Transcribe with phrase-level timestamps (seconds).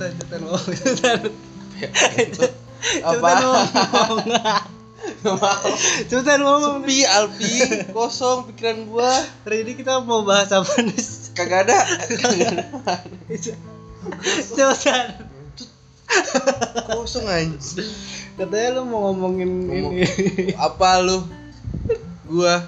[0.00, 1.18] cepetan cepetan ngomong cepetan
[3.04, 3.28] apa?
[6.08, 6.80] cepetan ngomong.
[6.80, 7.52] Sepi Alpi.
[7.92, 9.12] Kosong pikiran gua.
[9.44, 10.96] Hari ini kita mau bahas apa nih
[11.36, 11.78] kagak ada.
[14.48, 15.20] Cepetan
[16.90, 17.86] kosong anjing.
[18.40, 20.56] Katanya lu mau ngomongin Ngomong- ini.
[20.56, 21.20] apa lu?
[22.24, 22.64] Gua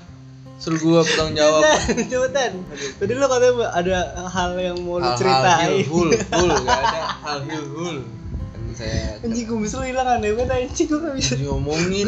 [0.62, 1.62] suruh gua bertanggung jawab.
[2.06, 2.52] Cepetan
[3.02, 3.98] tadi lu katanya ada
[4.30, 5.82] hal yang mau hal-hal ceritain.
[5.82, 7.00] hilhul hul gak ada.
[7.26, 11.34] Hal hilhul kan saya anjing kumis lu hilang aneh banget anjing gua gak bisa.
[11.34, 12.06] Diomongin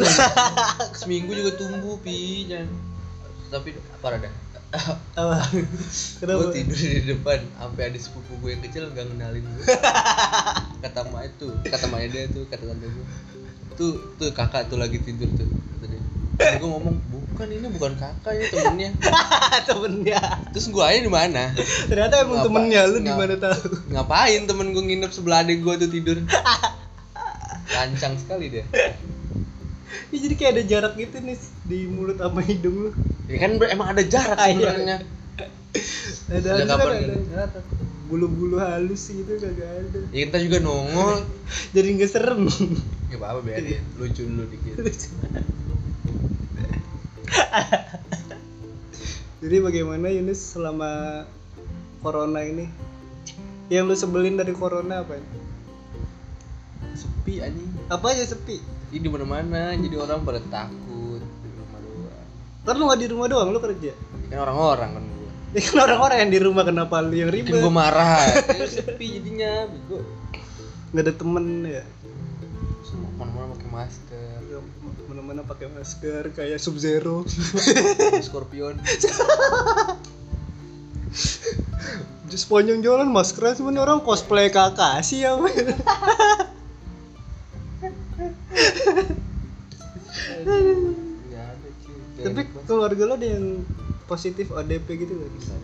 [1.03, 2.71] seminggu juga tumbuh pi jangan.
[3.51, 4.29] Tapi apa ada
[5.19, 5.35] apa?
[5.51, 5.63] Gue
[6.19, 9.65] kenapa tidur di depan sampai ada sepupu gue yang kecil nggak ngenalin gue
[10.83, 13.05] kata mak itu kata maknya dia tuh kata tante gue
[13.79, 16.01] tuh tuh kakak tuh lagi tidur tuh kata dia.
[16.35, 16.95] Terus gue ngomong
[17.35, 18.89] bukan ini bukan kakak ini temennya.
[19.67, 20.19] Temennya.
[20.55, 21.51] Terus gue aja di mana?
[21.85, 23.59] Ternyata emang Ngapa- temennya lu di mana tahu?
[23.91, 26.17] ngapain temen gue nginep sebelah adik gue tuh tidur?
[27.67, 28.63] Lancang sekali dia.
[30.09, 31.35] Ya, jadi kayak ada jarak gitu nih
[31.67, 32.91] di mulut sama hidung lu.
[33.27, 34.71] Ya kan emang ada jarak Ah, iya.
[34.71, 34.97] sebenarnya.
[36.31, 36.91] Ada Sejak kapan
[37.35, 37.59] ada
[38.05, 39.99] bulu-bulu halus gitu kagak ada.
[40.15, 41.19] Ya kita juga nongol.
[41.75, 42.47] Jadi nggak serem.
[43.11, 43.83] Ya apa apa biarin.
[43.99, 44.79] Lucu dulu dikit
[49.41, 51.23] jadi bagaimana Yunus selama
[52.01, 52.69] corona ini
[53.67, 55.17] yang lu sebelin dari corona apa
[56.93, 62.27] sepi anjing apa aja sepi Ini di mana-mana, jadi orang pada takut di rumah doang.
[62.63, 63.91] kan lu nggak di rumah doang lu kerja
[64.29, 65.29] Kan orang-orang kan gua.
[65.51, 68.23] ya kan orang-orang yang di rumah kenapa lu yang ribet gua marah.
[68.55, 69.99] Ya, sepi jadinya, bego.
[70.93, 71.83] nggak ada temen ya
[72.85, 74.39] Semua mana-mana pakai masker.
[75.25, 77.25] Mana-mana pakai masker kayak sub zero
[78.21, 78.77] Scorpion.
[82.29, 85.49] di sepanjang jalan masker cuman orang cosplay kakak sih ya cuy.
[92.21, 93.65] tapi keluarga lo ada yang
[94.05, 95.57] positif ODP gitu gak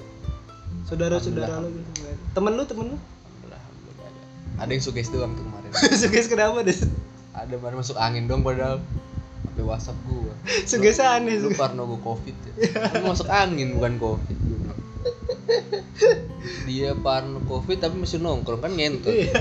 [0.90, 1.86] saudara-saudara lo gitu
[2.34, 4.66] temen lu temen lu Alhamdulillah, alhamdulillah ada.
[4.66, 5.70] Ada yang sugesti doang tuh kemarin.
[6.02, 6.80] Suges kenapa deh
[7.38, 8.82] Ada baru masuk angin dong padahal
[9.62, 10.34] sampai WhatsApp gua.
[10.66, 12.54] Suges aneh Lu sih parno gua Covid ya.
[12.98, 14.38] Lu masuk angin bukan Covid.
[14.42, 14.74] gua.
[16.66, 19.14] Dia parno Covid tapi masih nongkrong kan ngentot.
[19.14, 19.34] Iya.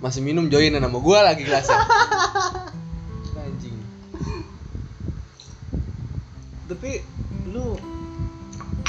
[0.00, 1.76] Masih minum joinan sama gua lagi kelasnya.
[3.36, 3.76] Anjing.
[6.66, 6.98] tapi
[7.54, 7.78] lu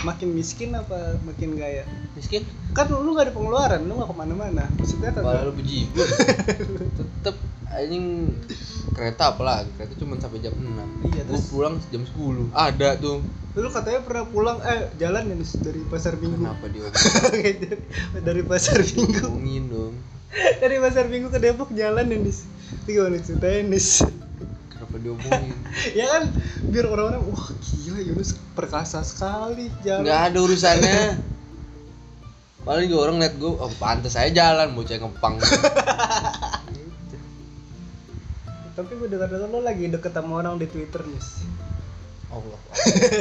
[0.02, 1.86] makin miskin apa makin gaya
[2.18, 2.44] Miskin?
[2.74, 6.08] kan lu gak ada pengeluaran lu gak ke mana-mana maksudnya kagak lu bejibun.
[6.98, 7.36] Tetep
[7.70, 8.06] anjing
[8.94, 9.70] kereta apa lagi?
[9.78, 11.14] Kereta cuma sampai jam 6.
[11.14, 11.46] Iya, terus?
[11.54, 12.50] pulang jam 10.
[12.54, 13.22] Ada tuh.
[13.58, 15.36] lu katanya pernah pulang eh jalan ya
[15.66, 17.54] dari pasar minggu Kenapa dia dari,
[18.22, 19.94] dari pasar minggu ngomongin dong?
[20.62, 22.46] dari pasar minggu ke Depok jalan ya Nis
[22.86, 24.06] itu gimana ceritanya Nis
[24.70, 25.58] Kenapa diomongin?
[25.98, 26.24] ya kan
[26.70, 31.02] biar orang-orang wah gila Yunus perkasa sekali jalan Nggak ada urusannya.
[32.68, 35.40] Paling juga orang liat gue, oh pantas saya jalan, bocah ngepang.
[35.40, 35.56] Gitu.
[38.76, 41.42] tapi gue dengar dengar lo lagi deket sama orang di Twitter Nis
[42.28, 42.60] Allah.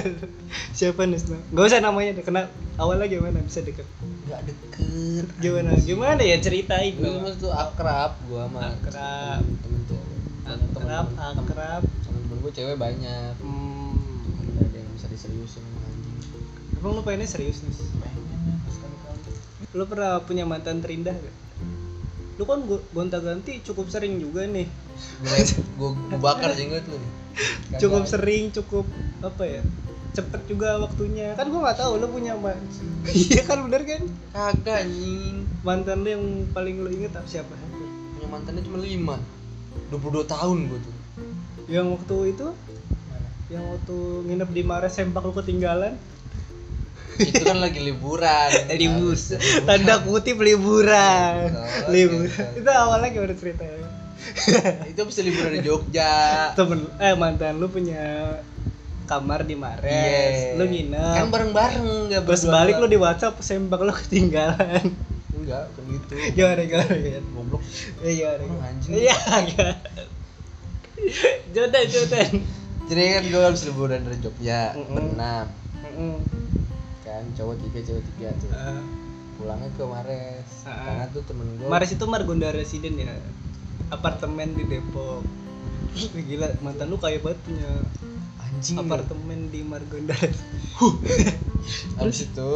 [0.77, 1.41] siapa Nis nah?
[1.49, 2.45] gak usah namanya deh kenal
[2.77, 3.89] awalnya gimana bisa deket
[4.27, 5.25] Nggak deket.
[5.41, 9.41] gimana gimana ya ceritain Gue dong tuh akrab gue sama Akrab.
[9.41, 10.19] temen cewek.
[10.45, 13.33] akrab Temen-temen- akrab Temen-temen gue cewek banyak.
[13.41, 14.61] hmm.
[14.61, 16.21] Ada yang bisa diseriusin sama anjing.
[16.77, 18.53] emang lu pengennya serius Nis Pengen ya,
[19.76, 21.37] lu pernah punya mantan terindah gak?
[22.37, 24.69] lu kan go- gonta ganti cukup sering juga nih.
[25.25, 27.00] Gue gue bakar jenggot lu
[27.81, 28.84] cukup sering cukup
[29.25, 29.62] apa ya
[30.16, 31.36] cepet juga waktunya.
[31.36, 32.56] Kan gua nggak tahu lu punya man
[33.12, 34.04] iya kan bener kan?
[34.32, 35.44] Kagak anjing.
[35.65, 37.28] mantan lu yang paling lu inget apa?
[37.28, 37.53] Siapa?
[38.16, 40.94] Punya mantannya cuma 5 22 tahun gue tuh.
[41.72, 42.48] yang waktu itu?
[43.48, 43.97] Yang waktu
[44.28, 45.94] nginep di Mares sempak lu ketinggalan
[47.21, 48.51] itu kan lagi liburan.
[48.80, 49.33] Libur Harus
[49.65, 51.51] tanda kutip liburan.
[51.53, 52.60] Oh, liburan gitu.
[52.65, 53.89] itu awalnya gimana ceritanya?
[54.91, 56.15] Itu bisa liburan di Jogja.
[56.59, 58.36] Temen eh mantan lu punya
[59.07, 59.86] kamar di Mares.
[59.86, 60.59] Iya.
[60.59, 61.15] lu nginep.
[61.15, 64.83] Kan bareng-bareng nggak terus balik lu di WhatsApp sempak lu ketinggalan.
[65.30, 66.15] Enggak kan gitu.
[66.34, 67.28] Gimana gimana gimana?
[67.39, 67.63] Goblok.
[68.03, 68.91] Iya Orang anjing.
[68.98, 69.16] iya
[69.47, 69.68] iya.
[71.54, 72.30] Jodan Jodan
[72.86, 74.71] jadi kan gue habis liburan dari Jogja.
[74.78, 74.95] Mm-mm.
[74.95, 75.47] berenam.
[75.83, 76.15] Mm-mm.
[77.16, 78.51] Kan cowok tiga cewek tiga tuh.
[78.53, 78.84] Ah,
[79.41, 80.48] pulangnya ke Mares.
[80.68, 80.77] Ah.
[80.84, 83.13] karena tuh temen gue Mares itu Margonda Residen ya.
[83.89, 85.24] Apartemen di Depok.
[85.97, 87.71] Gila mantan lu kaya banget punya
[88.57, 88.77] anjing.
[88.80, 90.16] apartemen di Margonda
[91.98, 92.53] habis itu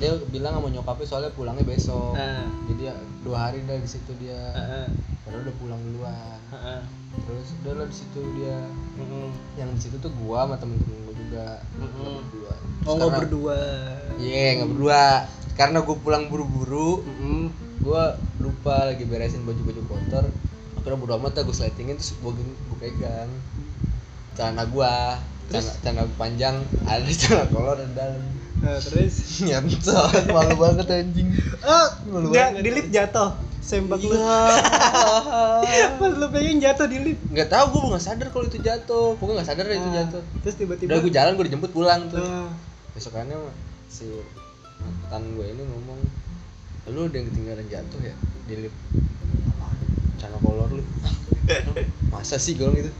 [0.00, 2.18] dia bilang sama nyokapnya soalnya pulangnya besok.
[2.18, 2.48] Ah.
[2.66, 4.50] jadi ya, dua hari dah di situ dia.
[4.50, 4.86] Heeh.
[5.22, 6.38] padahal udah pulang duluan.
[6.50, 6.80] Heeh.
[7.22, 8.58] terus udah lah di situ dia.
[8.98, 9.28] Heeh.
[9.60, 11.46] yang di situ tuh gua sama temen-temen gua juga.
[11.78, 12.52] Nggak berdua.
[12.82, 13.58] Oh, nggak berdua.
[14.18, 15.02] iya nggak berdua.
[15.52, 17.44] Karena gua pulang buru-buru Heeh.
[17.82, 20.24] gua lupa lagi beresin baju-baju kotor.
[20.76, 23.30] Akhirnya bodo amat dah gua sletingin terus gua, gua pegang.
[24.34, 28.22] Celana gua celana, celana panjang ada celana kolor dan dalam.
[28.62, 29.42] Nah, terus?
[29.42, 31.28] Nyantot malu banget anjing.
[31.66, 32.62] Oh, Malu nggak banget.
[32.62, 33.30] di lift jatuh.
[33.62, 34.10] Sembak lu.
[34.18, 35.86] Iya.
[36.02, 37.22] Pas lu pengen jatuh di lift.
[37.30, 39.14] nggak tahu gue nggak sadar kalau itu jatuh.
[39.16, 40.22] Pokoknya nggak sadar deh itu Ah, jatuh.
[40.42, 42.20] Terus tiba-tiba udah gue jalan gue dijemput pulang tuh.
[42.20, 42.50] Ah.
[42.92, 43.40] besokannya
[43.88, 44.04] si
[44.82, 45.96] mantan gue ini ngomong
[46.92, 48.14] lu udah yang ketinggalan jatuh ya
[48.50, 48.76] di lift?
[50.18, 50.82] Celana kolor lu.
[52.12, 52.90] Masa sih gue gitu.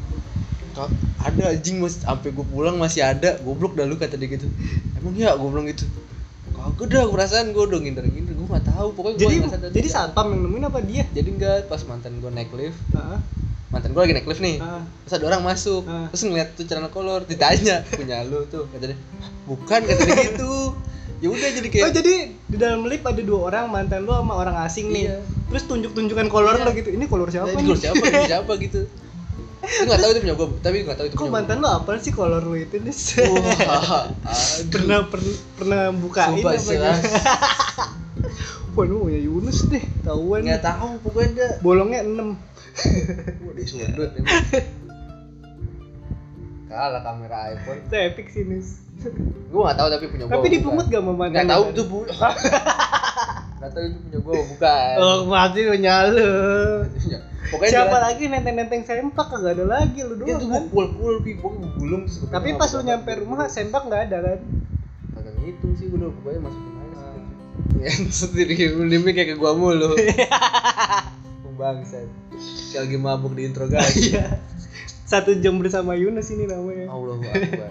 [0.73, 0.89] Kak,
[1.21, 2.01] ada anjing mas.
[2.01, 3.37] Sampai gue pulang masih ada.
[3.45, 4.49] Goblok dah lu kata dia gitu.
[4.97, 5.85] Emang ya gue bilang gitu.
[6.57, 9.89] Kagak dah perasaan gue udah ngindar ngindar nggak tahu pokoknya gue jadi nggak sadar jadi
[9.89, 11.05] satpam yang nemuin apa dia?
[11.09, 13.19] jadi enggak pas mantan gue naik lift Heeh.
[13.69, 14.85] mantan gue lagi naik lift nih Ah.
[15.03, 16.07] terus ada orang masuk Ah.
[16.09, 18.99] terus ngeliat tuh celana kolor ditanya punya lu tuh kata dia
[19.43, 20.77] bukan kata dia gitu
[21.19, 22.15] ya udah jadi kayak Oh jadi
[22.45, 25.07] di dalam lift ada dua orang mantan lu sama orang asing nih.
[25.07, 25.19] Iya.
[25.49, 26.65] Terus tunjuk-tunjukan kolor Iya.
[26.65, 26.91] lo gitu.
[26.91, 28.81] Ini kolor siapa "Nah, ini kolor siapa ini siapa gitu
[29.63, 32.11] Gue nggak tahu itu punya gue tapi nggak tahu itu Kok mantan lu apa sih
[32.11, 32.91] kolor lu itu nih?
[32.91, 33.39] gua.
[33.39, 34.67] wah aduh.
[34.69, 36.93] pernah pernah pernah bukain Sumpah apa
[39.43, 40.41] lu Yunus deh, tahuan.
[40.41, 42.15] nggak tahu pokoknya dia Bolongnya 6
[43.43, 44.39] Wah, dia sundut emang
[46.69, 48.81] kalah kamera iPhone Itu epic sih Nus.
[49.45, 51.31] gue nggak tahu tapi punya gue Tapi dipungut gak mantan?
[51.35, 51.99] nggak tahu itu bu
[53.59, 56.33] nggak tahu itu punya gue bukan Oh, pasti lu nyala.
[57.45, 60.63] pokoknya Siapa dia- lagi nenteng-nenteng sempak kagak ada lagi lu dia tuh doang kan?
[60.65, 64.39] pukul pukul pi pokoknya gue gua Tapi pas lu nyampe rumah sempak nggak ada kan?
[65.13, 66.72] kagak ngitung sih gue udah pokoknya masukin.
[67.79, 67.93] Ya
[68.23, 68.55] sendiri
[68.89, 69.95] demi kayak ke gua mulu
[71.59, 72.09] bangsat
[72.73, 74.41] kayak lagi mabuk di interogasi Iya.
[75.05, 76.89] Satu jam bersama Yunus ini namanya.
[76.89, 77.69] Allah akbar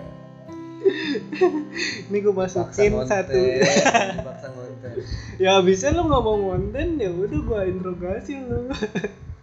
[2.10, 3.42] Ini gue masukin ngonten, satu.
[5.42, 8.70] ya abisnya lu nggak mau konten ya udah gua interogasi lu.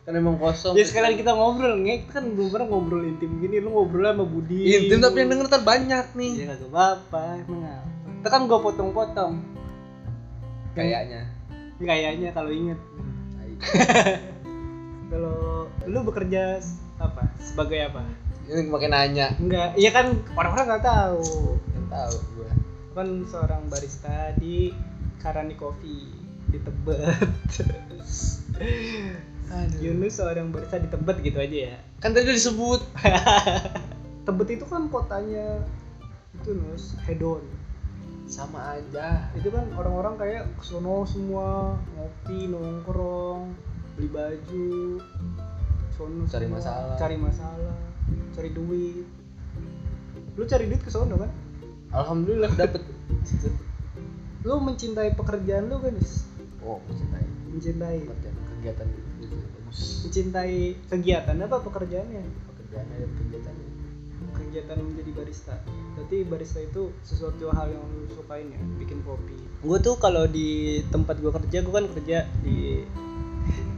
[0.06, 3.74] kan emang kosong ya sekalian kita ngobrol ngek kan belum pernah ngobrol intim gini lu
[3.74, 4.62] ngobrol sama Budi.
[4.64, 8.08] intim tapi yang denger ntar banyak nih Ya kagak apa-apa, emang apa.
[8.22, 9.32] Itu kan gua potong-potong.
[10.78, 11.22] Kayaknya
[11.78, 12.78] Kayaknya kalau inget.
[15.08, 16.58] Kalau lu bekerja
[16.98, 17.22] apa?
[17.38, 18.02] Sebagai apa?
[18.48, 21.60] ini makin nanya Enggak, iya kan orang-orang nggak tahu.
[21.60, 22.48] kan tahu gua
[22.96, 24.72] Kan seorang barista di
[25.20, 26.08] Karani Coffee
[26.48, 26.98] di Tebet.
[29.84, 31.76] Yunus seorang barista di Tebet gitu aja ya.
[32.00, 32.80] kan tadi udah disebut
[34.26, 35.60] Tebet itu kan kotanya
[36.40, 37.44] itu Nus, hedon.
[38.28, 43.56] Sama aja Itu kan orang-orang kayak kesono semua ngopi, nongkrong,
[43.96, 45.00] beli baju,
[45.96, 46.94] sono Cari semua, masalah.
[46.94, 47.76] cari masalah,
[48.36, 49.08] cari duit.
[50.36, 51.32] Lu cari duit ke sono kan?
[51.88, 52.84] alhamdulillah dapet
[54.46, 55.96] Lu mencintai pekerjaan lu kan,
[56.62, 57.96] oh mencintai Mencintai.
[58.04, 58.86] kegiatan kegiatan
[59.18, 62.22] itu bagus Mencintai kegiatan apa pekerjaannya?
[62.54, 63.67] pekerjaannya dan kegiatannya
[64.58, 65.54] kegiatan menjadi barista.
[65.94, 68.58] Berarti barista itu sesuatu hal yang lu sukain ya?
[68.82, 69.38] Bikin kopi.
[69.62, 72.82] Gue tuh kalau di tempat gue kerja gue kan kerja di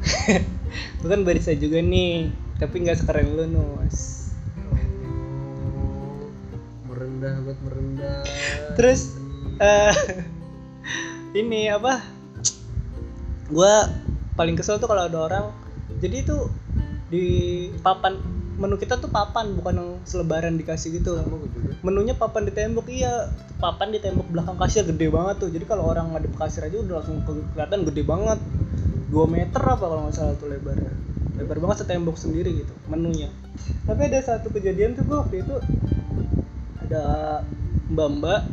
[1.05, 2.33] gue kan barista juga nih.
[2.57, 4.33] Tapi nggak sekeren lu nus
[6.89, 8.21] merendah banget merendah.
[8.81, 9.21] Terus
[9.61, 9.93] eh
[11.45, 12.01] ini apa?
[13.53, 13.75] Gue
[14.33, 15.45] paling kesel tuh kalau ada orang.
[16.01, 16.49] Jadi itu
[17.13, 17.27] di
[17.85, 21.17] papan menu kita tuh papan bukan yang selebaran dikasih gitu.
[21.17, 23.33] Gue juga menunya papan di tembok iya.
[23.57, 25.49] Papan di tembok belakang kasir gede banget tuh.
[25.49, 28.39] Jadi kalau orang ngadep kasir aja udah langsung ke- kelihatan gede banget.
[29.11, 30.95] 2 meter apa kalau nggak salah tuh lebarnya
[31.41, 33.33] lebar banget setembok sendiri gitu menunya.
[33.89, 35.57] Tapi ada satu kejadian tuh gua waktu itu
[36.85, 37.05] ada
[37.91, 38.45] mbak-mbak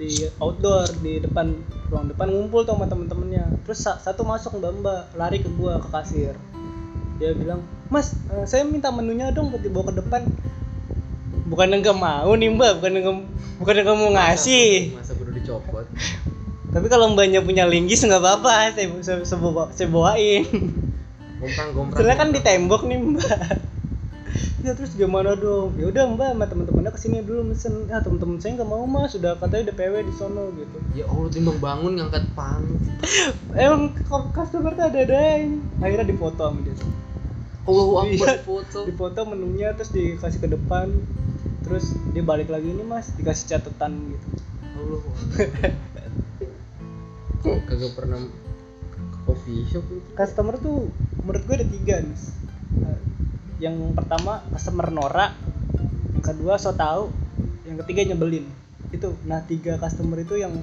[0.00, 1.52] di outdoor di depan
[1.92, 3.44] ruang depan ngumpul tuh sama temen-temennya.
[3.68, 6.34] Terus sa- satu masuk mbak-mbak lari ke gua ke kasir.
[7.20, 7.60] Dia bilang
[7.92, 10.24] mas eh, saya minta menunya dong buat dibawa ke depan.
[11.44, 12.80] Bukan nggak mau nih mbak.
[12.80, 13.16] Bukan nggak
[13.60, 14.96] bukan nggak mau ngasih.
[14.96, 15.84] masa udah dicopot?
[16.72, 18.72] Tapi kalau mbaknya punya linggis nggak apa-apa.
[18.72, 20.48] Saya saya, saya, bawa- saya bawain.
[21.36, 23.38] Gomprang gomprang Soalnya kan di tembok nih mbak.
[24.62, 25.76] Ya terus gimana dong?
[25.76, 27.92] Ya udah mbak sama teman-temannya ke sini dulu mesen.
[27.92, 29.12] Ah teman-teman saya nggak mau mas.
[29.12, 30.78] Sudah katanya udah pw di sono gitu.
[30.96, 32.64] Ya allah timbang bangun ngangkat pang.
[33.52, 33.92] Emang
[34.32, 35.20] customer tuh ada ada
[35.84, 36.72] akhirnya difoto sama dia
[37.62, 38.16] allah Iya.
[38.16, 38.78] akbar foto.
[38.84, 40.90] difoto menunya terus dikasih ke depan.
[41.62, 44.26] Terus dia balik lagi ini mas dikasih catatan gitu.
[44.76, 46.08] Allah akbar.
[47.42, 48.18] kagak pernah
[48.88, 50.86] ke coffee shop gitu customer tuh
[51.20, 52.18] menurut gue ada tiga nih
[52.72, 53.00] Eh,
[53.60, 55.36] yang pertama customer norak.
[56.14, 57.12] Yang kedua so tau.
[57.62, 58.48] Yang ketiga nyebelin.
[58.88, 59.12] Itu.
[59.22, 60.56] Nah tiga customer itu yang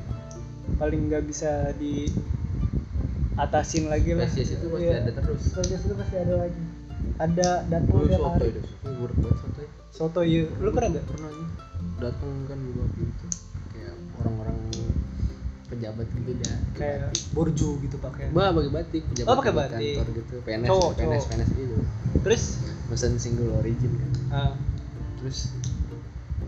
[0.75, 2.09] paling nggak bisa di
[3.35, 4.25] atasin lagi lah.
[4.25, 4.99] Spesies itu pasti Iya.
[4.99, 5.41] ada terus.
[5.43, 6.63] Spesies itu pasti ada lagi
[7.19, 9.61] ada datang tiap soto itu, banget soto
[9.91, 11.47] soto iya lu pernah gak Pernah nih,
[11.99, 13.25] datang kan gue waktu itu
[13.69, 14.57] kayak orang-orang
[15.69, 16.57] pejabat gitu dah.
[16.73, 19.93] kayak borju gitu pakaian Bah pakai batik, pejabat Oh, pakai batik.
[19.93, 21.27] kantor gitu, PNS, Cowok, PNS, cowok.
[21.29, 21.77] PNS gitu.
[22.19, 22.43] terus
[22.87, 24.11] Pesan single origin kan.
[24.31, 24.53] ah,
[25.19, 25.53] Terus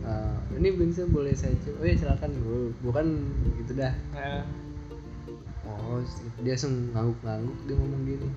[0.01, 1.77] eh, ini bisa boleh saya coba?
[1.77, 3.05] Oh ya silakan, gue bukan
[3.59, 3.93] gitu dah.
[4.15, 4.41] ah,
[5.61, 6.01] Oh,
[6.41, 8.27] dia langsung ngangguk-ngangguk dia ngomong gini.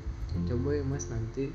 [0.44, 1.48] Coba ya mas nanti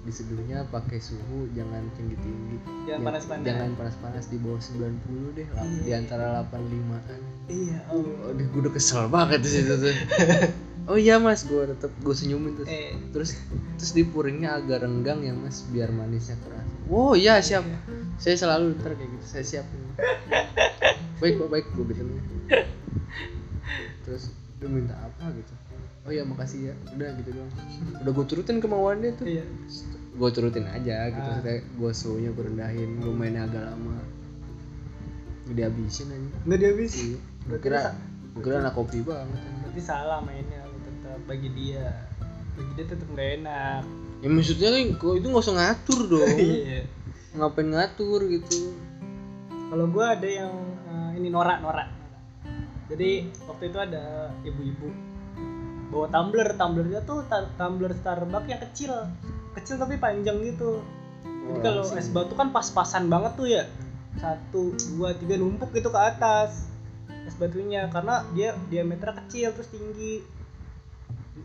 [0.00, 3.44] diseduhnya pakai suhu jangan tinggi-tinggi Jangan Ya, panas-panas.
[3.44, 8.02] jangan panas-panas di bawah 90 deh lah di antara 85an iya oh.
[8.28, 9.94] Aduh, gue udah kesel banget di situ tuh.
[10.90, 12.68] oh iya mas, gue tetep gue senyumin terus.
[12.68, 13.30] eh Terus
[13.76, 16.66] terus dipuringnya agak renggang ya mas, biar manisnya keras.
[16.86, 17.62] Oh iya siap.
[18.16, 19.66] Saya selalu ntar kayak gitu, saya siap.
[21.20, 22.22] baik baik gue bilangnya.
[24.04, 25.52] Terus dia minta apa gitu.
[26.00, 27.52] Oh iya makasih ya, udah gitu doang.
[28.00, 29.26] Udah gue turutin kemauannya tuh.
[29.26, 29.44] iya
[30.10, 31.60] Gue turutin aja gitu, Ah.
[31.60, 34.00] gue suhunya gue rendahin, gue mainnya agak lama.
[35.46, 36.28] Udah habisin aja.
[36.42, 37.18] nggak dihabisin Iya.
[37.46, 37.80] Gue kira,
[38.32, 39.40] gue kira anak kopi banget.
[39.60, 41.86] berarti salah mainnya tetap bagi dia
[42.52, 43.82] bagi dia tetap nggak enak
[44.18, 46.36] Ya maksudnya kan kok itu nggak usah ngatur dong.
[46.58, 46.80] iya
[47.30, 48.74] Ngapain ngatur gitu?
[49.70, 50.50] kalau gua ada yang
[50.84, 51.86] eh, ini norak norak
[52.86, 54.90] jadi waktu itu ada ibu-ibu
[55.90, 57.26] bawa tumbler tumblernya tuh
[57.58, 58.92] tumbler Starbucks yang kecil
[59.58, 60.80] kecil tapi panjang gitu.
[61.26, 63.66] Jadi Wah, kalau es batu kan pas-pasan banget tuh ya.
[64.18, 66.70] Satu dua tiga numpuk gitu ke atas
[67.26, 70.22] es batunya karena dia diameternya kecil terus tinggi.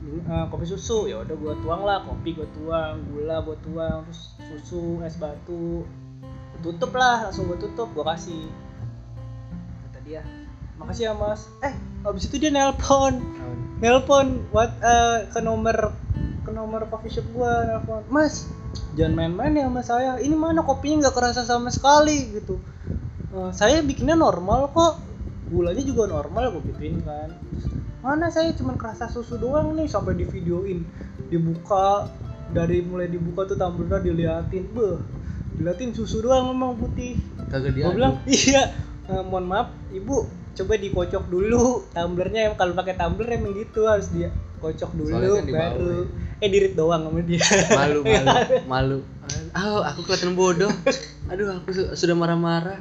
[0.06, 4.38] Eh, kopi susu ya udah gua tuang lah kopi gua tuang gula gua tuang terus
[4.46, 5.82] susu es batu.
[6.54, 8.46] Gua tutup lah langsung gua tutup gua kasih.
[9.90, 10.22] Kata dia
[10.78, 11.50] makasih ya mas.
[11.66, 11.74] Eh
[12.06, 13.18] habis itu dia nelpon.
[13.82, 14.46] Nelpon.
[14.54, 15.92] What eh, ke nomor
[16.46, 18.06] ke nomor coffee shop gua nelpon.
[18.14, 18.46] Mas
[18.94, 20.12] jangan main-main ya sama saya.
[20.22, 22.62] Ini mana kopinya nggak kerasa sama sekali gitu.
[23.34, 25.02] "Eh, saya bikinnya normal kok.
[25.46, 27.30] Gulanya juga normal gue gituin kan.
[28.02, 30.82] Mana saya cuma kerasa susu doang nih sampai di videoin
[31.30, 32.10] dibuka
[32.50, 34.66] dari mulai dibuka tuh tumblernya diliatin.
[34.74, 34.98] Beh
[35.58, 37.18] diliatin susu doang memang putih.
[37.50, 37.94] Kagak gue dia.
[37.94, 38.74] bilang iya
[39.06, 44.32] eh, mohon maaf ibu coba dikocok dulu tumblernya kalau pakai tumbler emang gitu harus dia
[44.64, 46.08] kocok dulu kan baru
[46.40, 47.44] eh dirit doang sama dia
[47.76, 48.00] malu
[48.72, 49.48] malu malu.
[49.56, 50.68] Oh, aku kelihatan bodoh.
[51.32, 52.76] Aduh, aku su- sudah marah-marah.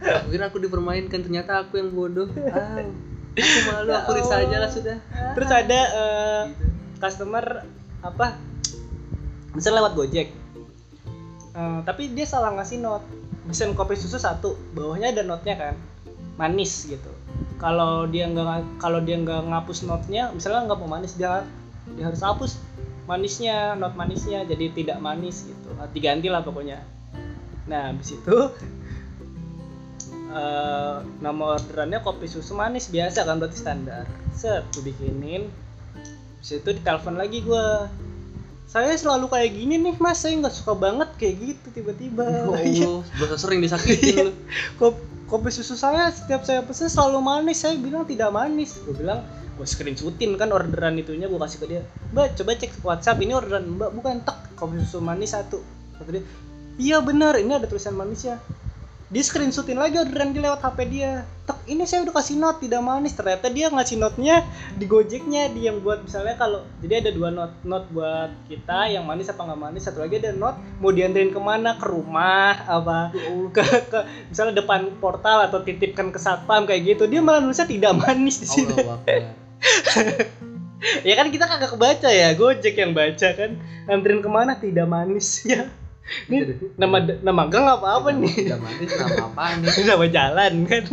[0.00, 2.28] Aku kira aku dipermainkan, ternyata aku yang bodoh.
[2.52, 2.84] Ah,
[3.32, 4.96] aku malu, aku risah aja lah sudah.
[5.32, 6.42] terus ada eh,
[7.00, 7.64] customer
[8.00, 8.36] apa
[9.52, 10.28] misalnya lewat gojek
[11.50, 13.02] Eh, tapi dia salah ngasih not
[13.42, 15.74] mesin kopi susu satu bawahnya ada notnya kan
[16.38, 17.10] manis gitu.
[17.58, 21.44] Kalau dia nggak kalau dia nggak ngapus notnya misalnya nggak mau manis dia
[21.96, 22.60] dia harus hapus
[23.10, 25.68] manisnya not manisnya jadi tidak manis gitu.
[25.74, 26.78] Nah, diganti lah pokoknya.
[27.66, 28.36] Nah habis itu
[30.30, 34.06] eh nama orderannya kopi susu manis biasa kan berarti standar.
[34.30, 35.50] Set gue bikinin.
[36.40, 37.90] Habis itu ditelepon lagi gua
[38.70, 40.22] saya selalu kayak gini nih mas.
[40.22, 42.22] Saya nggak suka banget kayak gitu tiba-tiba.
[42.62, 42.86] Iya.
[42.86, 44.32] Allah, berasa sering disakitin lu.
[44.78, 47.66] Kop- kopi susu saya setiap saya pesen selalu manis.
[47.66, 48.78] Saya bilang tidak manis.
[48.86, 49.26] Gue bilang
[49.58, 51.82] gue screenshotin kan orderan itunya gue kasih ke dia.
[52.14, 54.22] Mbak coba cek WhatsApp ini orderan mbak bukan.
[54.22, 55.58] Tek kopi susu manis satu.
[55.98, 56.22] Kata dia
[56.80, 58.40] iya benar ini ada tulisan manisnya
[59.10, 61.26] dia screenshotin lagi orderan dia lewat HP dia.
[61.42, 63.18] Tek ini saya udah kasih not tidak manis.
[63.18, 64.46] Ternyata dia ngasih notnya
[64.78, 69.02] di gojeknya dia yang buat misalnya kalau jadi ada dua not not buat kita yang
[69.02, 69.82] manis apa nggak manis.
[69.90, 71.74] Satu lagi ada not mau dianterin ke mana?
[71.74, 73.10] Ke rumah apa?
[73.50, 73.98] Ke, ke
[74.30, 77.10] misalnya depan portal atau titipkan ke satpam kayak gitu.
[77.10, 78.74] Dia malah nulisnya tidak manis di sini.
[81.04, 82.32] Ya kan kita kagak kebaca ya.
[82.32, 84.56] Gojek yang baca kan anterin ke mana?
[84.56, 85.44] Tidak manis.
[85.50, 85.68] Ya
[86.26, 88.50] ini nama nama gang apa apa nih?
[88.50, 89.84] Udah manis nama apaan nih?
[89.90, 90.84] nama jalan kan?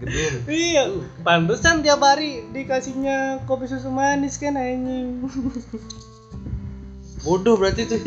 [0.00, 0.34] Gedung.
[0.48, 0.88] iya
[1.24, 5.28] pantesan tiap hari dikasihnya kopi susu manis kan anjing?
[7.24, 8.00] Bodoh berarti tuh.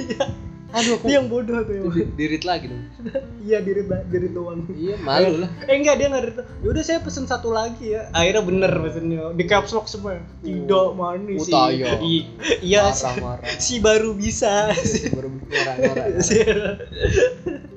[0.70, 1.90] Aduh, aku Dia yang bodoh tuh emang.
[1.92, 2.86] di- dirit lagi dong.
[3.42, 5.50] iya diri diri doang Iya, malu lah.
[5.62, 9.44] eh enggak dia nggak diri yaudah saya pesen satu lagi ya akhirnya bener pesennya di
[9.44, 12.00] caps lock semua tidak manis sih Oh.
[12.00, 12.28] I-
[12.62, 13.10] iya si,
[13.58, 14.70] si baru bisa
[15.18, 16.04] baru ngora-ngora.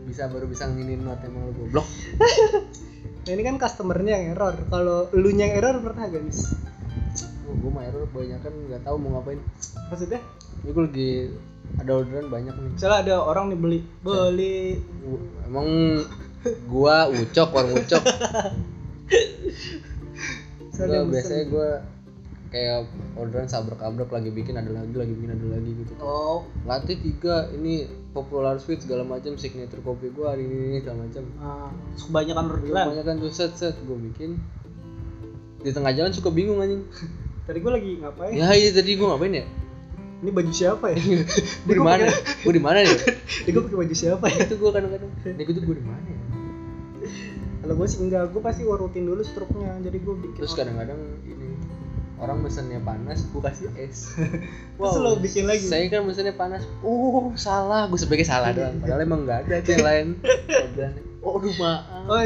[0.05, 1.87] Bisa baru bisa nginin not emang lu goblok.
[3.23, 4.67] Nah ini kan customernya yang error.
[4.67, 6.25] Kalau lu yang error pernah gak
[7.43, 7.59] nis?
[7.59, 9.41] gue mah error banyak kan nggak tahu mau ngapain.
[9.91, 10.21] Maksudnya?
[10.63, 11.11] Ini gue lagi
[11.81, 12.71] ada orderan banyak nih.
[12.77, 14.77] Misalnya ada orang nih beli beli.
[15.47, 15.67] Emang
[16.69, 18.03] gua ucok orang ucok.
[20.73, 21.71] Gua biasanya gua
[22.53, 22.85] kayak
[23.17, 25.93] orderan sabrak abrak lagi bikin ada lagi lagi bikin ada lagi gitu.
[26.05, 26.45] Oh.
[26.69, 31.25] Latih tiga ini popular sweet segala macam signature kopi gua hari ini, ini segala macam.
[31.41, 33.79] Ah, kebanyakan orderan banyak kan tuh set set.
[33.89, 34.37] Gua bikin.
[35.63, 36.83] Di tengah jalan suka bingung anjing
[37.47, 38.33] tadi gue lagi ngapain?
[38.35, 39.47] Ya iya tadi gua ngapain ya?
[40.23, 40.99] Ini baju siapa ya?
[41.67, 42.07] Gua di mana?
[42.47, 42.95] gua di mana ya?
[43.43, 44.47] Ini gue pakai baju siapa ya?
[44.47, 45.11] Itu gua kadang-kadang.
[45.27, 46.19] Ini gua tuh gua di mana ya?
[47.63, 51.55] Kalau gue sih enggak gue pasti urutin dulu struknya jadi gue bikin terus kadang-kadang ini
[52.19, 54.15] orang mesennya panas gua kasih es.
[54.79, 55.63] Terus lo bikin lagi?
[55.67, 56.67] saya kan mesennya panas.
[56.83, 57.87] Oh salah.
[57.87, 58.83] Gue sebagai salah doang.
[58.83, 60.07] Padahal emang nggak ada yang lain.
[61.23, 62.11] Oh aduh maaf.
[62.11, 62.19] Oh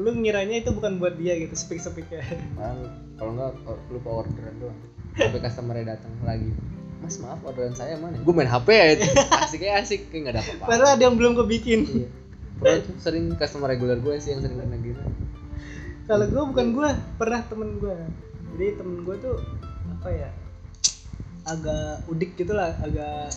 [0.00, 2.24] lu ngiranya itu bukan buat dia gitu speak speak ya
[2.56, 4.78] Malah, kalau nggak or- lupa orderan doang.
[5.14, 6.50] Sampai customernya datang lagi.
[6.98, 9.06] Mas maaf orderan saya mana gue main hp ya itu.
[9.46, 10.00] Asik kayak asik.
[10.10, 10.64] Kayak nggak ada apa-apa.
[10.66, 11.80] Padahal ada yang belum kebikin.
[11.86, 12.08] Iya.
[12.58, 15.02] Pernah tuh sering customer reguler gue sih yang sering kena gitu
[16.10, 17.94] kalau gue bukan gue pernah temen gue
[18.58, 19.38] jadi temen gue tuh
[19.98, 20.30] apa ya
[21.46, 23.30] agak udik gitu lah agak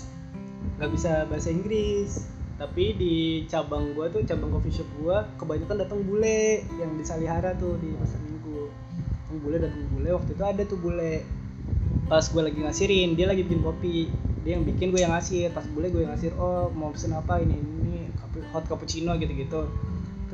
[0.78, 2.26] nggak bisa bahasa Inggris.
[2.56, 3.16] Tapi di
[3.52, 7.92] cabang gue tuh cabang coffee shop gue kebanyakan datang bule yang di Salihara tuh di
[8.00, 8.72] pasar minggu
[9.46, 10.10] bule datang bule.
[10.18, 11.22] Waktu itu ada tuh bule.
[12.10, 14.10] Pas gue lagi ngasirin dia lagi bikin kopi.
[14.42, 15.54] Dia yang bikin gue yang ngasir.
[15.54, 18.10] Pas bule gue yang ngasir oh mau pesen apa ini ini
[18.52, 19.62] hot cappuccino gitu gitu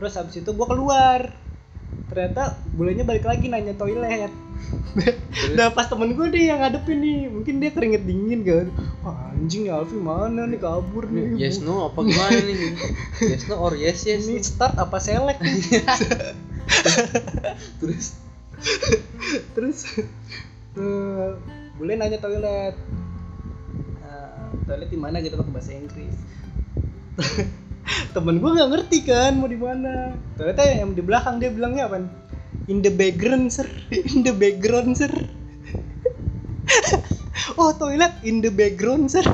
[0.02, 1.30] terus habis itu gue keluar.
[2.10, 4.34] Ternyata bulenya balik lagi nanya toilet.
[5.54, 7.30] Nah pas temen gue deh yang ngadepin nih.
[7.30, 8.68] Mungkin dia keringet dingin kan.
[9.06, 10.58] Wah anjing ya Alfi mana nih?
[10.58, 11.38] Kabur nih.
[11.38, 12.74] Yes no apa gimana nih?
[13.22, 15.86] Yes no or yes yes Ini start apa selek nih?
[17.78, 18.18] Terus
[19.56, 19.78] Terus
[20.78, 21.32] eh,
[21.82, 22.78] Bule nanya toilet.
[24.06, 26.14] Nah, Toilet di mana gitu pakai bahasa Inggris?
[28.14, 30.14] Temen gue nggak ngerti kan mau di mana.
[30.38, 32.06] Toiletnya yang di belakang dia bilangnya apa?
[32.70, 33.66] In the background sir.
[33.90, 35.10] In the background sir.
[37.58, 39.26] Oh toilet in the background sir.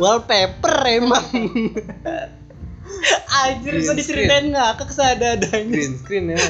[0.00, 1.28] Wallpaper emang.
[3.28, 6.40] Anjir gue diceritain ngakak seadanya green screen ya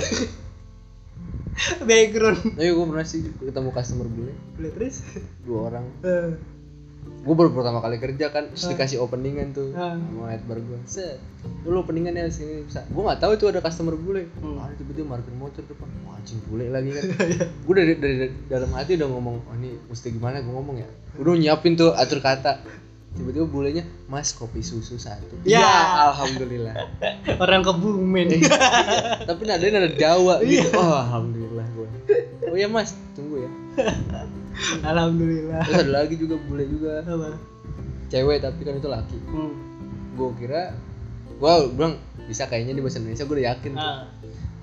[1.89, 2.55] Background.
[2.55, 4.33] Tapi gue pernah sih ketemu customer bule.
[4.55, 5.03] Boleh terus?
[5.43, 5.85] Dua orang.
[6.01, 6.31] Eh,
[7.19, 9.97] gue baru pertama kali kerja kan terus dikasih openingan tuh Ah.
[9.97, 11.19] sama head bar gue set
[11.61, 12.63] dulu openingan ya sini.
[12.65, 14.31] Gue nggak tahu itu ada customer bule.
[14.39, 14.57] Hmm.
[14.57, 17.05] ah tiba-tiba parkir motor depan wah anjing bule lagi kan.
[17.67, 20.41] Gue dari, dari dari dalam hati udah ngomong oh ini mesti gimana?
[20.41, 20.89] Gue ngomong ya.
[21.19, 22.63] Udah nyiapin tuh atur kata
[23.17, 25.39] tiba-tiba bulenya mas kopi susu satu.
[25.47, 25.65] Ya.
[26.13, 26.75] alhamdulillah.
[27.43, 28.51] Orang kebumen Iya,
[29.25, 30.75] tapi nadanya nada Jawa gitu.
[30.77, 31.89] Oh alhamdulillah gue
[32.49, 33.51] oh ya mas tunggu ya.
[34.91, 35.63] Alhamdulillah.
[35.63, 37.07] Terus ada lagi juga bule juga.
[37.07, 37.39] Apa?
[38.09, 39.19] cewek tapi kan itu laki.
[39.29, 39.53] Hmm.
[40.17, 40.75] gue kira
[41.39, 43.85] gue bilang bisa kayaknya di bahasa Indonesia gue udah yakin tuh.
[43.85, 44.09] Ah.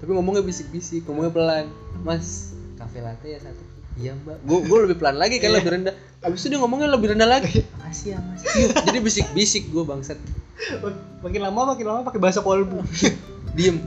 [0.04, 1.66] tapi ngomongnya bisik-bisik ngomongnya pelan.
[2.02, 5.96] Mas kafe latte ya satu iya mbak gue gue lebih pelan lagi kan lebih rendah
[6.22, 8.68] abis itu dia ngomongnya lebih rendah lagi makasih ya mas Iya.
[8.84, 10.20] jadi bisik-bisik gue bangsat
[11.24, 12.80] Makin lama makin lama pakai bahasa kolbu.
[13.58, 13.82] diem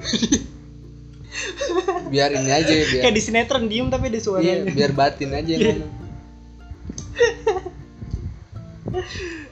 [2.08, 4.68] biar ini aja biar Kayak di sinetron diem tapi ada iya, suaranya.
[4.68, 5.92] biar batin aja yang ngomong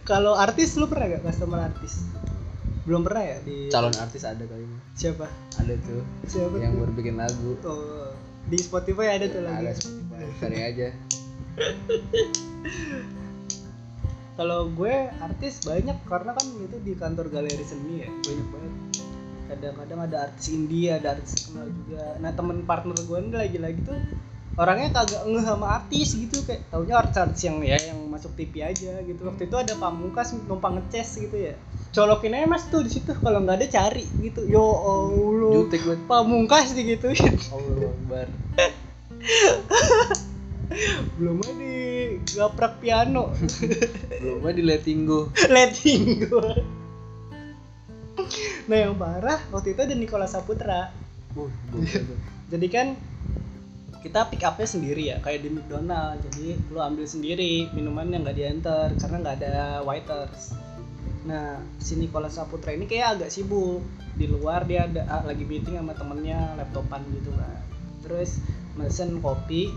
[0.02, 2.06] Kalau artis lu pernah gak customer artis?
[2.82, 5.26] Belum pernah ya di calon artis ada kali ini siapa?
[5.56, 6.80] ada tuh Siapa yang tuh?
[6.80, 8.14] baru bikin lagu Oh,
[8.46, 9.82] di Spotify ada tuh ada lagi.
[10.40, 10.88] Cari aja
[14.36, 18.72] Kalau gue artis banyak karena kan itu di kantor galeri seni ya banyak banget.
[19.46, 22.04] Kadang-kadang ada artis India, ada artis terkenal juga.
[22.20, 23.96] Nah temen partner gue ini lagi-lagi tuh
[24.60, 29.00] orangnya kagak ngeh sama artis gitu kayak taunya artis-artis yang ya yang masuk TV aja
[29.08, 29.24] gitu.
[29.24, 31.56] Waktu itu ada pamungkas numpang ngeces gitu ya.
[31.96, 34.44] Colokin aja mas tuh di situ kalau nggak ada cari gitu.
[34.44, 35.64] Yo Allah.
[35.64, 37.40] jutek banget Pamungkas digituin.
[37.56, 38.28] Allah Akbar
[41.16, 41.76] Belum ada
[42.36, 43.32] gaprak piano.
[44.20, 45.30] belum aja di letting go.
[45.48, 46.40] Letting go.
[48.66, 50.90] Nah yang parah waktu itu ada Nikola Saputra.
[51.36, 51.50] Uh,
[52.52, 52.86] jadi kan
[54.02, 56.22] kita pick upnya sendiri ya kayak di McDonald.
[56.30, 59.54] Jadi lu ambil sendiri minuman yang nggak diantar karena nggak ada
[59.86, 60.54] waiters.
[61.26, 63.82] Nah si Nikola Saputra ini kayak agak sibuk.
[64.16, 67.60] Di luar dia ada ah, lagi meeting sama temennya laptopan gitu kan.
[68.02, 68.42] Terus
[68.76, 69.72] mesen kopi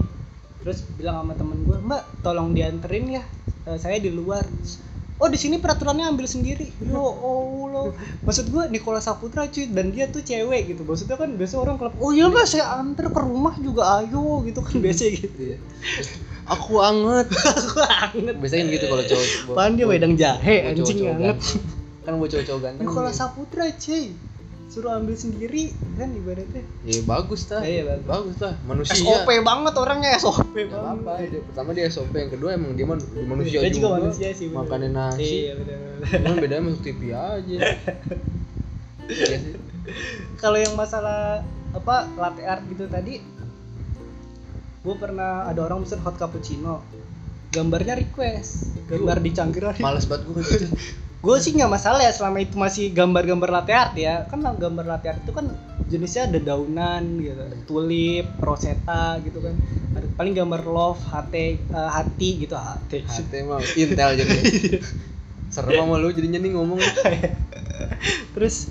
[0.60, 3.24] terus bilang sama temen gue mbak tolong dianterin ya
[3.70, 4.42] Eh, saya di luar
[5.20, 7.92] oh di sini peraturannya ambil sendiri ya allah
[8.24, 11.94] maksud gua Nikola Saputra cuy dan dia tuh cewek gitu maksudnya kan biasa orang klub
[12.00, 15.58] oh iya mas saya antar ke rumah juga ayo gitu kan biasa gitu Iya.
[16.50, 17.30] Aku anget.
[17.62, 19.54] aku anget Biasanya gitu kalau cowok.
[19.54, 21.38] Apaan dia wedang jahe anjing anget.
[22.02, 22.90] Kan buat cowok-cowok ganteng.
[22.90, 23.14] Nikola.
[23.14, 24.18] Saputra cuy
[24.70, 27.60] suruh ambil sendiri kan ibaratnya Ya bagus lah.
[27.60, 28.06] Iya, bagus.
[28.06, 28.54] bagus lah.
[28.64, 28.94] Manusia.
[28.96, 31.14] SOP banget orangnya SOP Gak banget apa-apa.
[31.24, 33.98] Dia- Pertama dia SOP, yang kedua emang dia man- dia manusia Dia juga juga.
[34.00, 34.60] manusia sih, bener.
[34.62, 35.26] Makannya nasi.
[35.26, 37.56] iya benar Cuman bedanya masuk TV aja.
[39.10, 39.54] Iya sih.
[40.38, 43.26] kalau yang masalah apa latte art gitu tadi
[44.80, 46.86] gue pernah ada orang pesen hot cappuccino
[47.50, 50.44] gambarnya request gambar di cangkir Males banget gue.
[51.20, 54.24] Gue sih nggak masalah ya selama itu masih gambar-gambar latte art ya.
[54.32, 55.52] Kan gambar latte art itu kan
[55.90, 59.56] jenisnya ada daunan gitu tulip rosetta gitu kan.
[60.00, 64.38] Ada paling gambar love hati eh, hati gitu hati Hati emang intel jadi.
[65.54, 66.80] Serem sama lu jadinya nih ngomong.
[68.38, 68.70] terus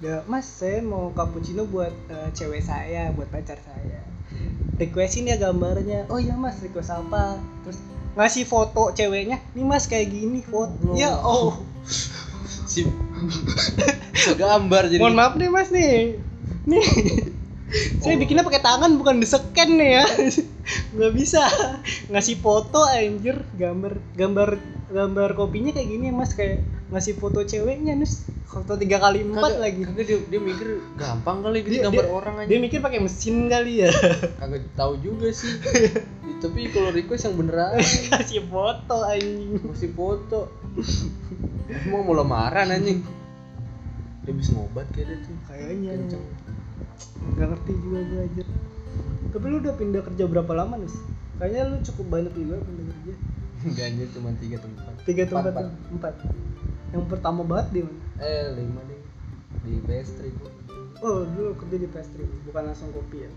[0.00, 3.98] ya mas saya mau cappuccino buat eh, cewek saya buat pacar saya.
[4.78, 6.06] Requestin ya gambarnya.
[6.06, 7.40] Oh iya mas request apa?
[7.66, 7.80] Terus
[8.18, 10.98] ngasih foto ceweknya nih mas kayak gini foto.
[10.98, 11.62] Ya oh
[12.70, 12.86] Si
[14.38, 15.02] gambar jadi.
[15.02, 16.18] mohon maaf nih mas nih.
[16.70, 16.86] Nih.
[18.02, 20.04] Saya bikinnya pakai tangan bukan di scan nih ya.
[20.94, 21.42] Nggak bisa.
[22.10, 23.42] Ngasih foto anjir.
[23.58, 24.58] Gambar gambar
[24.90, 29.82] gambar kopinya kayak gini mas kayak ngasih foto ceweknya nus foto tiga kali empat lagi
[29.84, 32.48] Kagak dia, dia mikir gampang kali gitu Dia- gambar dia- orang aja.
[32.48, 33.90] dia mikir pakai mesin kali ya
[34.40, 35.54] Kagak tahu juga sih.
[36.42, 37.78] Tapi kalau request yang beneran
[38.10, 40.48] kasih foto anjing mesti foto.
[41.68, 43.04] Emang mau lamaran anjing.
[44.20, 45.36] Dia bisa ngobat kayak dia tuh.
[45.46, 46.24] kayaknya Kenceng.
[47.30, 48.42] nggak ngerti juga gue aja
[49.30, 50.90] tapi lu udah pindah kerja berapa lama nih
[51.36, 53.12] kayaknya lu cukup banyak juga pindah kerja
[53.60, 54.92] Enggak anjir cuma tiga tempat.
[55.02, 56.14] tiga tempat Empat, empat
[56.90, 59.00] yang pertama banget di mana Eh lima deh.
[59.64, 60.50] Di pastry gua.
[61.00, 63.30] oh dulu kerja di pastry bukan langsung kopi ya?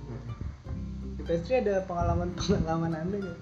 [1.15, 3.39] Di pastry ada pengalaman pengalaman anda nggak?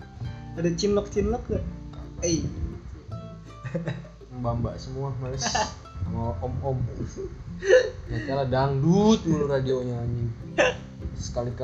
[0.60, 1.64] Ada cinlok cinlok gak
[2.22, 2.44] eh
[4.36, 6.78] Mbak mbak semua males sama om om.
[8.12, 10.30] Ya dangdut mulu radionya anjing.
[11.16, 11.56] Sekali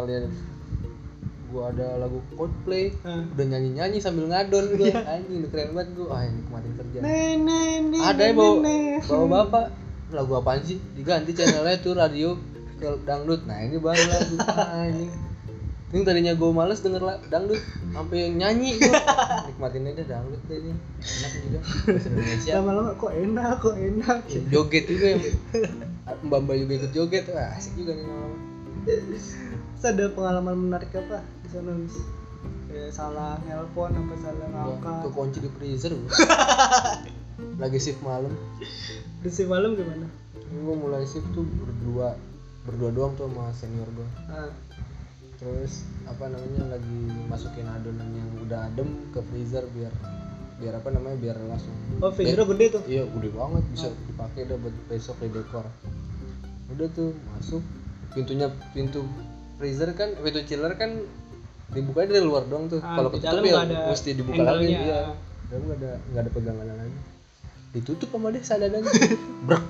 [1.47, 3.23] gua ada lagu Coldplay Ah.
[3.23, 4.87] udah nyanyi nyanyi sambil ngadon gua.
[5.07, 6.07] Anjing udah keren banget gua.
[6.11, 6.97] Ah ini kemarin kerja.
[6.99, 8.53] Nenek ada ya bawa
[9.01, 9.65] bawa bapak.
[10.07, 10.79] Lagu apaan sih?
[10.93, 12.35] Diganti channelnya tuh radio
[12.77, 13.43] ke dangdut.
[13.43, 14.35] Nah ini baru lagu.
[14.43, 15.11] Ah, anjing
[15.87, 17.63] ini tadinya gue males denger la- dangdut
[17.95, 18.91] sampai nyanyi gue
[19.47, 20.75] nikmatin aja dangdut deh ini.
[20.99, 21.59] Enak juga.
[21.95, 22.51] Indonesia.
[22.59, 24.17] Lama-lama kok enak kok enak.
[24.51, 25.19] Joget juga ya.
[26.27, 27.23] Mbak mbak juga ikut joget.
[27.31, 28.35] Wah asik juga nih lama
[28.87, 31.75] Terus ada pengalaman menarik apa di sana?
[32.71, 35.01] Kayak salah nelpon apa salah ngangkat.
[35.11, 35.93] Kekunci di freezer
[37.61, 38.31] lagi shift malam.
[39.21, 40.07] Di si malam gimana?
[40.47, 42.15] Gue mulai shift tuh berdua
[42.67, 44.51] berdua doang tuh sama senior gue ah,
[45.39, 46.99] terus apa namanya lagi
[47.31, 49.95] masukin adonan yang udah adem ke freezer biar
[50.59, 51.71] biar apa namanya biar langsung
[52.03, 52.83] oh freezer gede tuh?
[52.83, 55.65] iya gede banget bisa dipakai udah buat besok di dekor.
[56.67, 57.63] Udah tuh masuk
[58.11, 59.03] pintunya pintu
[59.57, 61.01] freezer kan pintu chiller kan
[61.67, 65.11] dibuka dari luar dong tuh Ah, kalau ketutup ya mesti dibuka lagi ya
[65.47, 66.97] dalam nggak ada nggak ada pegangan lagi
[67.71, 68.87] ditutup sama dia sadadanya
[69.47, 69.63] brek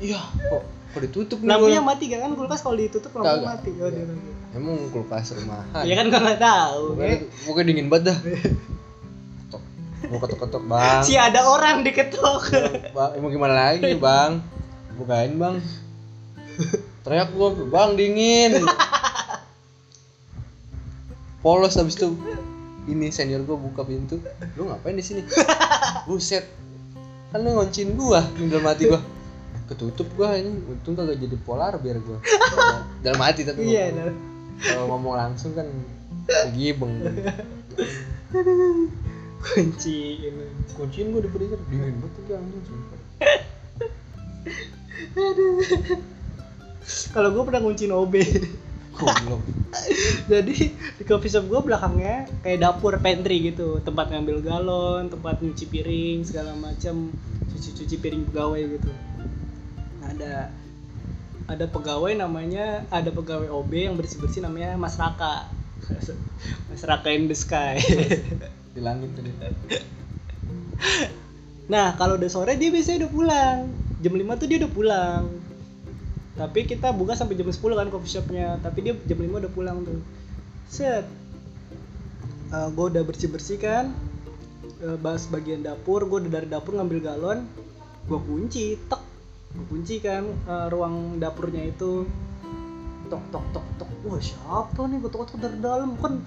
[0.00, 1.88] iya kok kok ditutup nih lampunya gua?
[1.92, 6.06] mati kan kulkas kalau ditutup lampu mati oh dia mati emang kulkas rumahan ya kan
[6.08, 7.18] gua nggak tahu Pokoknya, ya.
[7.44, 8.18] pokoknya dingin banget dah.
[9.44, 9.62] Ketok.
[10.08, 11.00] Mau ketok-ketok bang.
[11.02, 12.42] si ada orang diketok
[12.92, 13.10] bang.
[13.16, 14.40] Emang gimana lagi bang?
[14.94, 15.56] Bukain bang.
[17.04, 18.64] Teriak gua, bang dingin.
[21.44, 22.16] Polos habis itu
[22.88, 24.16] ini senior gua buka pintu.
[24.56, 25.20] Lu ngapain di sini?
[26.08, 26.48] Buset.
[27.28, 29.04] Kan lu ngoncin gua di dalam hati gua.
[29.68, 30.48] Ketutup gua ini.
[30.64, 32.24] Untung kagak jadi polar biar gua.
[33.04, 34.08] Dalam hati tapi iya nah.
[34.64, 35.68] kalau ngomong langsung kan
[36.56, 37.04] gibeng.
[39.44, 43.00] kunci ini kunciin gue di freezer dingin banget tuh anjing sumpah
[47.12, 48.14] kalau gua pernah nguncin OB
[48.94, 49.42] goblok.
[50.30, 53.82] Jadi di coffee shop gua belakangnya kayak dapur pantry gitu.
[53.82, 57.10] Tempat ngambil galon tempat nyuci piring segala macam
[57.50, 58.92] cuci-cuci piring pegawai gitu.
[60.06, 60.52] Ada
[61.44, 65.50] ada pegawai namanya ada pegawai OB yang bersih-bersih namanya Mas Raka.
[66.70, 67.76] Mas Raka in the sky.
[68.74, 69.30] Di langit tadi
[71.64, 73.58] nah kalau udah sore dia biasanya udah pulang.
[74.04, 75.43] Jam 5 tuh dia udah pulang
[76.34, 78.58] tapi kita buka sampai jam 10 kan coffee shopnya.
[78.58, 80.02] Tapi dia jam 5 udah pulang tuh.
[80.66, 81.06] Set.
[82.50, 83.94] Gue udah bersih bersih kan.
[84.82, 87.46] Eh, bahas bagian dapur gue dari dapur ngambil galon.
[88.10, 88.98] Gue kunci tek.
[89.54, 92.02] Gue kunci kan eh, ruang dapurnya itu.
[93.06, 93.90] Tok tok tok tok.
[94.02, 94.98] Wah siapa nih?
[94.98, 95.94] Gue tok tok dari dalam.
[96.02, 96.18] Kan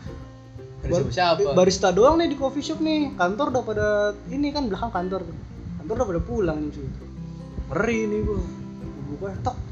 [0.87, 1.51] bar- siapa-siapa.
[1.51, 3.11] barista doang nih di coffee shop nih.
[3.19, 3.87] Kantor udah pada
[4.31, 5.27] ini kan belakang kantor.
[5.83, 6.87] Kantor udah pada pulang nih cuy.
[7.75, 9.66] Ngeri nih gue gue buka tok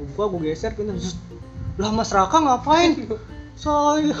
[0.00, 0.96] gue buka gue geser pintu
[1.76, 3.04] lah mas Raka ngapain?
[3.52, 4.16] Saya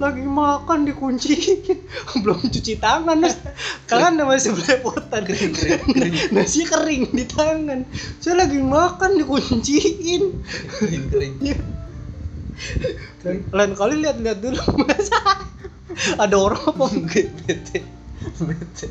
[0.00, 1.84] lagi makan dikunciin
[2.24, 3.36] belum cuci tangan mas.
[3.88, 5.24] Tangan masih belepotan.
[5.24, 6.14] Kering, kering, kering.
[6.32, 7.84] nasi kering di tangan.
[8.24, 10.22] Saya lagi makan dikunciin.
[10.80, 11.34] Kering kering.
[11.44, 11.56] Iya.
[13.24, 15.12] Dan lain kali lihat-lihat dulu mas.
[16.24, 16.84] Ada orang apa?
[16.88, 17.84] Enggak bete
[18.40, 18.88] bete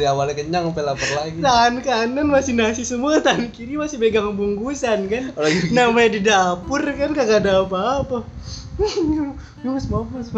[0.00, 1.38] dari awalnya kenyang sampai lapar lagi.
[1.44, 5.36] Tangan kanan masih nasi semua tangan kiri masih pegang bungkusan kan?
[5.36, 5.76] Lagi gitu.
[5.76, 7.12] namanya di dapur kan?
[7.12, 8.24] Kagak ada apa-apa.
[9.60, 10.32] Ya mas maaf mas.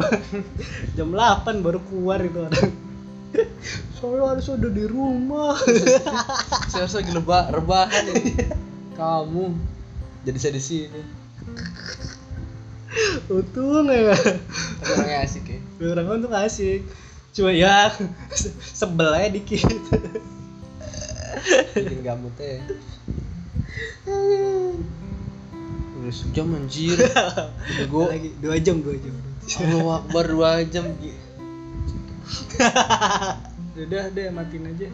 [0.98, 2.74] Jam 8 baru keluar itu orang.
[4.02, 5.54] Saya harus ada di rumah.
[6.66, 8.34] Saya harus lagi lebah rebahan ini.
[8.98, 9.54] Kamu.
[10.26, 11.02] Jadi saya di sini.
[13.30, 14.10] Untung ya.
[14.10, 15.58] Tapi orangnya asik ya.
[15.86, 16.82] Orang untung asik
[17.32, 17.92] cuma ya
[18.78, 19.64] sebel aja dikit.
[21.74, 22.14] Bikin ya
[26.02, 26.98] udah sejam anjir.
[27.86, 29.14] Gue lagi dua jam dua jam.
[29.62, 30.90] Allah Akbar dua jam
[33.82, 34.88] udah deh matiin aja